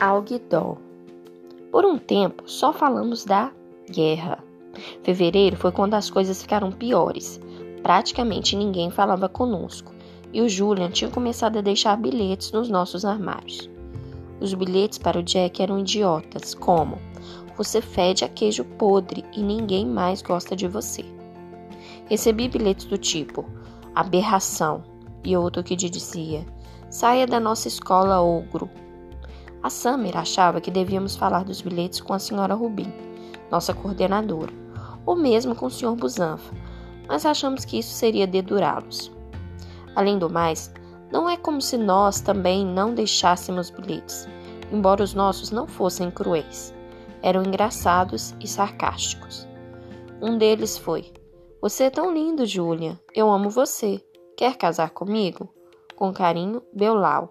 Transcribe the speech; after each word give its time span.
Algidol. 0.00 0.78
Por 1.70 1.84
um 1.84 1.98
tempo, 1.98 2.44
só 2.46 2.72
falamos 2.72 3.26
da 3.26 3.52
guerra. 3.90 4.42
Fevereiro 5.02 5.56
foi 5.56 5.70
quando 5.70 5.92
as 5.92 6.08
coisas 6.08 6.40
ficaram 6.40 6.72
piores. 6.72 7.38
Praticamente 7.82 8.56
ninguém 8.56 8.90
falava 8.90 9.28
conosco 9.28 9.92
e 10.32 10.40
o 10.40 10.48
Julian 10.48 10.90
tinha 10.90 11.10
começado 11.10 11.58
a 11.58 11.60
deixar 11.60 11.98
bilhetes 11.98 12.50
nos 12.50 12.70
nossos 12.70 13.04
armários. 13.04 13.68
Os 14.40 14.54
bilhetes 14.54 14.96
para 14.96 15.18
o 15.18 15.22
Jack 15.22 15.62
eram 15.62 15.80
idiotas, 15.80 16.54
como: 16.54 16.96
Você 17.58 17.82
fede 17.82 18.24
a 18.24 18.28
queijo 18.28 18.64
podre 18.64 19.22
e 19.36 19.42
ninguém 19.42 19.84
mais 19.86 20.22
gosta 20.22 20.56
de 20.56 20.66
você. 20.66 21.04
Recebi 22.06 22.48
bilhetes 22.48 22.86
do 22.86 22.96
tipo: 22.96 23.44
Aberração, 23.94 24.82
e 25.22 25.36
outro 25.36 25.62
que 25.62 25.76
dizia: 25.76 26.46
Saia 26.88 27.26
da 27.26 27.38
nossa 27.38 27.68
escola, 27.68 28.22
ogro. 28.22 28.70
A 29.62 29.68
Summer 29.68 30.16
achava 30.16 30.60
que 30.60 30.70
devíamos 30.70 31.16
falar 31.16 31.44
dos 31.44 31.60
bilhetes 31.60 32.00
com 32.00 32.14
a 32.14 32.18
senhora 32.18 32.54
Rubin, 32.54 32.90
nossa 33.50 33.74
coordenadora, 33.74 34.52
ou 35.04 35.14
mesmo 35.14 35.54
com 35.54 35.66
o 35.66 35.70
Sr. 35.70 35.94
Busanfa, 35.94 36.54
mas 37.06 37.26
achamos 37.26 37.64
que 37.64 37.78
isso 37.78 37.92
seria 37.92 38.26
dedurá-los. 38.26 39.12
Além 39.94 40.18
do 40.18 40.30
mais, 40.30 40.72
não 41.12 41.28
é 41.28 41.36
como 41.36 41.60
se 41.60 41.76
nós 41.76 42.20
também 42.20 42.64
não 42.64 42.94
deixássemos 42.94 43.68
bilhetes, 43.68 44.26
embora 44.72 45.02
os 45.02 45.12
nossos 45.12 45.50
não 45.50 45.66
fossem 45.66 46.10
cruéis. 46.10 46.72
Eram 47.22 47.42
engraçados 47.42 48.34
e 48.40 48.46
sarcásticos. 48.46 49.46
Um 50.22 50.38
deles 50.38 50.78
foi: 50.78 51.12
Você 51.60 51.84
é 51.84 51.90
tão 51.90 52.14
lindo, 52.14 52.46
Julia. 52.46 52.98
Eu 53.14 53.30
amo 53.30 53.50
você. 53.50 54.02
Quer 54.36 54.56
casar 54.56 54.90
comigo? 54.90 55.52
Com 55.96 56.12
carinho, 56.14 56.62
Beulau. 56.72 57.28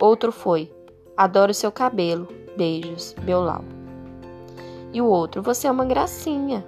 Outro 0.00 0.30
foi: 0.32 0.72
Adoro 1.18 1.52
seu 1.52 1.72
cabelo. 1.72 2.28
Beijos, 2.56 3.12
Beulau. 3.22 3.64
E 4.92 5.02
o 5.02 5.06
outro: 5.06 5.42
Você 5.42 5.66
é 5.66 5.70
uma 5.70 5.84
gracinha. 5.84 6.64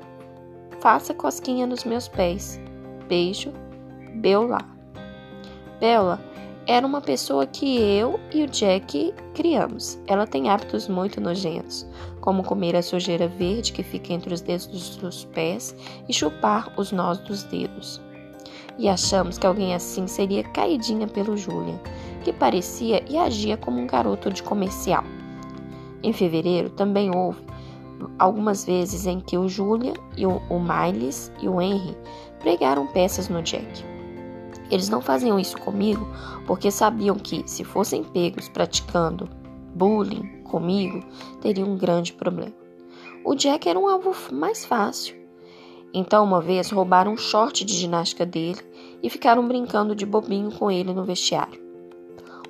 Faça 0.81 1.15
cosquinha 1.15 1.69
nos 1.69 1.85
meus 1.85 2.09
pés. 2.09 2.59
Beijo, 3.07 3.53
Beulah. 4.17 4.67
Bella 5.79 6.21
era 6.67 6.85
uma 6.85 7.01
pessoa 7.01 7.47
que 7.47 7.81
eu 7.81 8.19
e 8.35 8.43
o 8.43 8.49
Jack 8.49 9.15
criamos. 9.35 10.01
Ela 10.09 10.27
tem 10.27 10.51
hábitos 10.51 10.89
muito 10.89 11.21
nojentos, 11.21 11.87
como 12.21 12.43
comer 12.43 12.75
a 12.75 12.83
sujeira 12.83 13.29
verde 13.29 13.73
que 13.73 13.85
fica 13.85 14.13
entre 14.13 14.35
os 14.35 14.41
dedos 14.41 14.97
dos 14.97 15.27
pés 15.27 15.77
e 16.09 16.13
chupar 16.13 16.73
os 16.77 16.91
nós 16.91 17.19
dos 17.19 17.45
dedos. 17.45 18.01
E 18.77 18.89
achamos 18.89 19.39
que 19.39 19.47
alguém 19.47 19.77
assim 19.77 20.09
seria 20.09 20.43
caidinha 20.43 21.07
pelo 21.07 21.37
Julian, 21.37 21.79
que 22.21 22.33
parecia 22.33 23.03
e 23.09 23.17
agia 23.17 23.57
como 23.57 23.81
um 23.81 23.87
garoto 23.87 24.31
de 24.31 24.43
comercial. 24.43 25.05
Em 26.03 26.13
fevereiro 26.13 26.71
também 26.71 27.15
houve 27.15 27.43
algumas 28.19 28.65
vezes 28.65 29.07
em 29.07 29.21
que 29.21 29.37
o 29.37 29.49
Julia 29.49 29.95
e 30.17 30.27
o, 30.27 30.41
o 30.49 30.59
Miles 30.59 31.33
e 31.43 31.49
o 31.49 31.61
Henry 31.61 31.97
pregaram 32.41 32.87
peças 32.87 33.29
no 33.29 33.43
Jack. 33.43 33.85
Eles 34.71 34.89
não 34.89 35.01
faziam 35.01 35.39
isso 35.39 35.59
comigo 35.59 36.07
porque 36.47 36.71
sabiam 36.71 37.17
que, 37.17 37.43
se 37.47 37.65
fossem 37.65 38.05
pegos 38.05 38.49
praticando 38.49 39.29
bullying 39.75 40.43
comigo, 40.45 41.05
teriam 41.41 41.69
um 41.69 41.77
grande 41.77 42.13
problema. 42.13 42.55
O 43.25 43.35
Jack 43.35 43.69
era 43.69 43.79
um 43.79 43.89
alvo 43.89 44.15
mais 44.33 44.65
fácil. 44.65 45.15
Então, 45.93 46.25
uma 46.25 46.41
vez, 46.41 46.71
roubaram 46.71 47.13
um 47.13 47.17
short 47.17 47.65
de 47.65 47.75
ginástica 47.75 48.25
dele 48.25 48.61
e 49.03 49.11
ficaram 49.11 49.47
brincando 49.47 49.95
de 49.95 50.07
bobinho 50.07 50.53
com 50.53 50.71
ele 50.71 50.95
no 50.95 51.05
vestiário. 51.05 51.70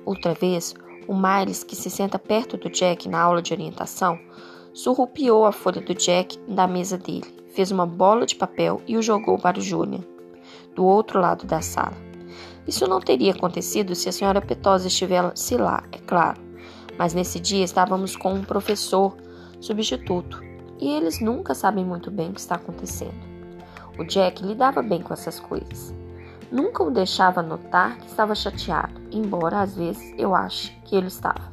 Outra 0.05 0.33
vez, 0.33 0.73
o 1.07 1.15
Miles, 1.15 1.63
que 1.63 1.75
se 1.75 1.89
senta 1.89 2.17
perto 2.17 2.57
do 2.57 2.69
Jack 2.69 3.07
na 3.09 3.21
aula 3.21 3.41
de 3.41 3.53
orientação, 3.53 4.19
surrupiou 4.73 5.45
a 5.45 5.51
folha 5.51 5.81
do 5.81 5.93
Jack 5.93 6.39
da 6.47 6.67
mesa 6.67 6.97
dele, 6.97 7.33
fez 7.53 7.71
uma 7.71 7.85
bola 7.85 8.25
de 8.25 8.35
papel 8.35 8.81
e 8.87 8.97
o 8.97 9.01
jogou 9.01 9.37
para 9.37 9.59
o 9.59 9.61
Julian, 9.61 10.03
do 10.75 10.85
outro 10.85 11.19
lado 11.19 11.45
da 11.45 11.61
sala. 11.61 11.97
Isso 12.67 12.87
não 12.87 12.99
teria 12.99 13.33
acontecido 13.33 13.95
se 13.95 14.07
a 14.07 14.11
senhora 14.11 14.41
Petosa 14.41 14.87
estivesse 14.87 15.57
lá, 15.57 15.83
é 15.91 15.97
claro. 15.97 16.39
Mas 16.97 17.13
nesse 17.13 17.39
dia 17.39 17.63
estávamos 17.63 18.15
com 18.15 18.33
um 18.33 18.43
professor 18.43 19.15
substituto 19.59 20.41
e 20.79 20.89
eles 20.89 21.19
nunca 21.19 21.53
sabem 21.53 21.83
muito 21.83 22.09
bem 22.09 22.29
o 22.29 22.33
que 22.33 22.39
está 22.39 22.55
acontecendo. 22.55 23.31
O 23.97 24.03
Jack 24.03 24.43
lidava 24.43 24.81
bem 24.81 25.01
com 25.01 25.13
essas 25.13 25.39
coisas. 25.39 25.93
Nunca 26.51 26.83
o 26.83 26.91
deixava 26.91 27.41
notar 27.41 27.97
que 27.97 28.07
estava 28.07 28.35
chateado, 28.35 29.01
embora 29.11 29.61
às 29.61 29.75
vezes 29.75 30.13
eu 30.17 30.35
ache 30.35 30.77
que 30.83 30.95
ele 30.95 31.07
estava. 31.07 31.51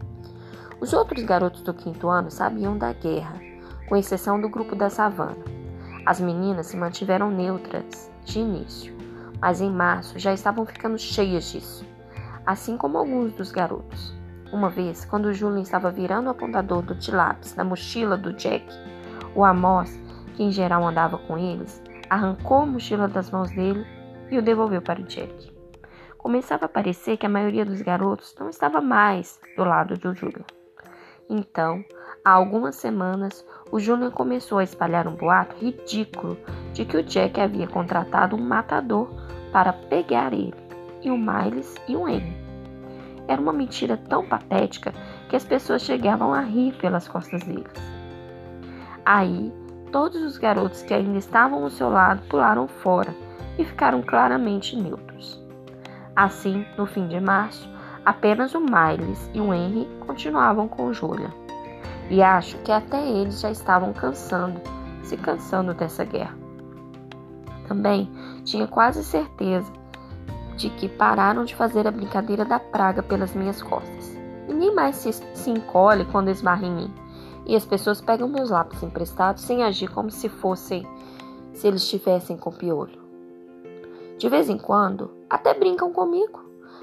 Os 0.80 0.92
outros 0.92 1.22
garotos 1.24 1.62
do 1.62 1.72
quinto 1.72 2.08
ano 2.08 2.30
sabiam 2.30 2.76
da 2.76 2.92
guerra, 2.92 3.40
com 3.88 3.96
exceção 3.96 4.40
do 4.40 4.48
grupo 4.48 4.74
da 4.74 4.90
savana. 4.90 5.44
As 6.04 6.20
meninas 6.20 6.66
se 6.66 6.76
mantiveram 6.76 7.30
neutras 7.30 8.10
de 8.24 8.40
início 8.40 8.98
mas 9.40 9.60
em 9.60 9.70
março 9.70 10.18
já 10.18 10.32
estavam 10.32 10.66
ficando 10.66 10.98
cheias 10.98 11.50
disso, 11.50 11.86
assim 12.44 12.76
como 12.76 12.98
alguns 12.98 13.32
dos 13.32 13.50
garotos. 13.50 14.14
Uma 14.52 14.70
vez, 14.70 15.04
quando 15.04 15.32
Julian 15.32 15.62
estava 15.62 15.90
virando 15.90 16.26
o 16.26 16.30
apontador 16.30 16.82
do 16.82 16.96
lápis 17.14 17.54
na 17.54 17.64
mochila 17.64 18.16
do 18.16 18.32
Jack, 18.32 18.66
o 19.34 19.44
Amos, 19.44 19.90
que 20.34 20.42
em 20.42 20.50
geral 20.50 20.86
andava 20.86 21.18
com 21.18 21.36
eles, 21.36 21.82
arrancou 22.08 22.62
a 22.62 22.66
mochila 22.66 23.06
das 23.06 23.30
mãos 23.30 23.50
dele 23.50 23.86
e 24.30 24.38
o 24.38 24.42
devolveu 24.42 24.82
para 24.82 25.00
o 25.00 25.04
Jack. 25.04 25.52
Começava 26.16 26.66
a 26.66 26.68
parecer 26.68 27.16
que 27.16 27.26
a 27.26 27.28
maioria 27.28 27.64
dos 27.64 27.80
garotos 27.80 28.34
não 28.38 28.48
estava 28.48 28.80
mais 28.80 29.40
do 29.56 29.64
lado 29.64 29.96
do 29.96 30.14
Julian. 30.14 30.44
Então, 31.30 31.84
há 32.24 32.32
algumas 32.32 32.76
semanas, 32.76 33.46
o 33.70 33.78
Julian 33.78 34.10
começou 34.10 34.58
a 34.58 34.64
espalhar 34.64 35.06
um 35.06 35.14
boato 35.14 35.56
ridículo 35.56 36.36
de 36.72 36.84
que 36.84 36.96
o 36.96 37.02
Jack 37.02 37.40
havia 37.40 37.66
contratado 37.66 38.36
um 38.36 38.40
matador 38.40 39.08
para 39.52 39.72
pegar 39.72 40.32
ele, 40.32 40.54
e 41.02 41.10
o 41.10 41.16
Miles 41.16 41.74
e 41.86 41.96
o 41.96 42.08
Henry. 42.08 42.36
Era 43.26 43.40
uma 43.40 43.52
mentira 43.52 43.96
tão 43.96 44.26
patética 44.26 44.92
que 45.28 45.36
as 45.36 45.44
pessoas 45.44 45.82
chegavam 45.82 46.32
a 46.32 46.40
rir 46.40 46.74
pelas 46.78 47.06
costas 47.06 47.42
deles. 47.44 47.72
Aí, 49.04 49.52
todos 49.92 50.20
os 50.22 50.38
garotos 50.38 50.82
que 50.82 50.94
ainda 50.94 51.18
estavam 51.18 51.62
ao 51.62 51.70
seu 51.70 51.90
lado 51.90 52.22
pularam 52.28 52.66
fora 52.66 53.14
e 53.58 53.64
ficaram 53.64 54.00
claramente 54.00 54.76
neutros. 54.76 55.42
Assim, 56.14 56.64
no 56.76 56.86
fim 56.86 57.06
de 57.08 57.20
março, 57.20 57.68
apenas 58.04 58.54
o 58.54 58.60
Miles 58.60 59.30
e 59.34 59.40
o 59.40 59.52
Henry 59.52 59.86
continuavam 60.06 60.66
com 60.66 60.92
Julia. 60.92 61.30
E 62.08 62.22
acho 62.22 62.56
que 62.58 62.72
até 62.72 63.06
eles 63.06 63.40
já 63.40 63.50
estavam 63.50 63.92
cansando, 63.92 64.60
se 65.02 65.16
cansando 65.16 65.74
dessa 65.74 66.04
guerra. 66.04 66.36
Também 67.66 68.10
tinha 68.44 68.66
quase 68.66 69.04
certeza 69.04 69.70
de 70.56 70.70
que 70.70 70.88
pararam 70.88 71.44
de 71.44 71.54
fazer 71.54 71.86
a 71.86 71.90
brincadeira 71.90 72.44
da 72.44 72.58
praga 72.58 73.02
pelas 73.02 73.34
minhas 73.34 73.62
costas. 73.62 74.16
Ninguém 74.48 74.74
mais 74.74 74.96
se, 74.96 75.12
se 75.12 75.50
encolhe 75.50 76.04
quando 76.06 76.30
esbarra 76.30 76.66
em 76.66 76.72
mim. 76.72 76.94
E 77.46 77.54
as 77.54 77.64
pessoas 77.64 78.00
pegam 78.00 78.28
meus 78.28 78.50
lápis 78.50 78.82
emprestados 78.82 79.42
sem 79.42 79.62
agir 79.62 79.88
como 79.88 80.10
se 80.10 80.28
fossem 80.28 80.86
se 81.52 81.66
eles 81.66 81.82
estivessem 81.82 82.36
com 82.36 82.50
piolho. 82.50 83.07
De 84.18 84.28
vez 84.28 84.50
em 84.50 84.58
quando, 84.58 85.12
até 85.30 85.54
brincam 85.54 85.92
comigo, 85.92 86.40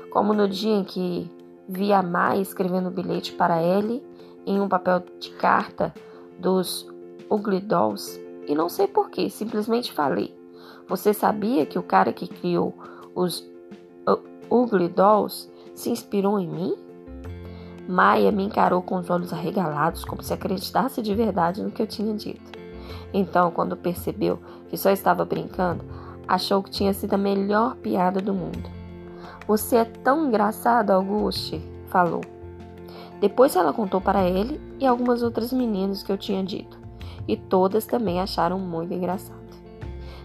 como 0.09 0.33
no 0.33 0.47
dia 0.47 0.73
em 0.73 0.85
que 0.85 1.29
vi 1.67 1.91
a 1.91 2.01
Mai 2.01 2.39
escrevendo 2.39 2.87
um 2.87 2.93
bilhete 2.93 3.33
para 3.33 3.61
Ellie 3.61 4.01
em 4.45 4.61
um 4.61 4.69
papel 4.69 5.03
de 5.19 5.31
carta 5.31 5.93
dos 6.39 6.87
Ugly 7.29 7.59
Dolls, 7.59 8.21
e 8.47 8.55
não 8.55 8.69
sei 8.69 8.87
porquê, 8.87 9.29
simplesmente 9.29 9.91
falei. 9.91 10.33
Você 10.87 11.13
sabia 11.13 11.65
que 11.65 11.77
o 11.77 11.83
cara 11.83 12.13
que 12.13 12.27
criou 12.27 12.73
os 13.13 13.45
Ugly 14.49 14.87
Dolls 14.89 15.51
se 15.73 15.89
inspirou 15.89 16.39
em 16.39 16.47
mim? 16.47 16.75
Maia 17.87 18.31
me 18.31 18.43
encarou 18.43 18.81
com 18.81 18.97
os 18.97 19.09
olhos 19.09 19.33
arregalados, 19.33 20.05
como 20.05 20.23
se 20.23 20.33
acreditasse 20.33 21.01
de 21.01 21.13
verdade 21.13 21.61
no 21.61 21.71
que 21.71 21.81
eu 21.81 21.87
tinha 21.87 22.13
dito. 22.13 22.51
Então, 23.13 23.51
quando 23.51 23.75
percebeu 23.75 24.39
que 24.69 24.77
só 24.77 24.89
estava 24.89 25.25
brincando, 25.25 25.83
achou 26.27 26.61
que 26.63 26.71
tinha 26.71 26.93
sido 26.93 27.13
a 27.13 27.17
melhor 27.17 27.75
piada 27.75 28.21
do 28.21 28.33
mundo. 28.33 28.69
Você 29.47 29.77
é 29.77 29.85
tão 29.85 30.27
engraçado, 30.27 30.91
Auguste, 30.91 31.61
falou. 31.87 32.21
Depois 33.19 33.55
ela 33.55 33.73
contou 33.73 34.01
para 34.01 34.27
ele 34.27 34.59
e 34.79 34.85
algumas 34.85 35.23
outras 35.23 35.53
meninas 35.53 36.03
que 36.03 36.11
eu 36.11 36.17
tinha 36.17 36.43
dito, 36.43 36.77
e 37.27 37.37
todas 37.37 37.85
também 37.85 38.19
acharam 38.19 38.59
muito 38.59 38.93
engraçado. 38.93 39.45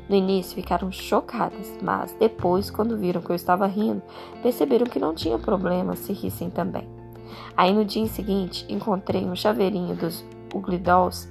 No 0.09 0.17
início 0.17 0.57
ficaram 0.57 0.91
chocadas, 0.91 1.79
mas 1.81 2.13
depois, 2.19 2.69
quando 2.69 2.97
viram 2.97 3.21
que 3.21 3.31
eu 3.31 3.37
estava 3.37 3.67
rindo, 3.67 4.03
perceberam 4.43 4.87
que 4.87 4.99
não 4.99 5.15
tinha 5.15 5.39
problema 5.39 5.95
se 5.95 6.13
rissem 6.13 6.51
também. 6.51 6.89
Aí 7.57 7.73
no 7.73 7.85
dia 7.85 8.07
seguinte 8.09 8.67
encontrei 8.69 9.25
um 9.25 9.37
chaveirinho 9.37 9.95
dos 9.95 10.25
Ugly 10.53 10.79
Dolls 10.79 11.29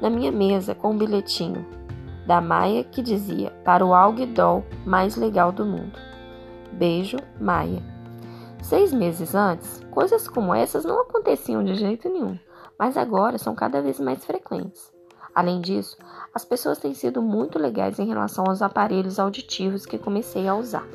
na 0.00 0.08
minha 0.08 0.32
mesa 0.32 0.74
com 0.74 0.92
um 0.92 0.96
bilhetinho 0.96 1.66
da 2.26 2.40
Maia 2.40 2.84
que 2.84 3.02
dizia 3.02 3.50
para 3.64 3.84
o 3.84 3.94
Alg 3.94 4.24
Doll 4.26 4.64
mais 4.86 5.16
legal 5.16 5.52
do 5.52 5.64
mundo. 5.64 5.98
Beijo, 6.72 7.16
Maia. 7.40 7.82
Seis 8.62 8.92
meses 8.92 9.34
antes, 9.34 9.80
coisas 9.90 10.28
como 10.28 10.54
essas 10.54 10.84
não 10.84 11.00
aconteciam 11.00 11.64
de 11.64 11.74
jeito 11.74 12.08
nenhum, 12.08 12.38
mas 12.78 12.96
agora 12.96 13.38
são 13.38 13.54
cada 13.54 13.82
vez 13.82 13.98
mais 13.98 14.24
frequentes. 14.24 14.92
Além 15.34 15.60
disso, 15.60 15.96
as 16.34 16.44
pessoas 16.44 16.78
têm 16.78 16.94
sido 16.94 17.22
muito 17.22 17.58
legais 17.58 17.98
em 17.98 18.06
relação 18.06 18.44
aos 18.46 18.62
aparelhos 18.62 19.18
auditivos 19.18 19.86
que 19.86 19.98
comecei 19.98 20.46
a 20.46 20.54
usar. 20.54 20.86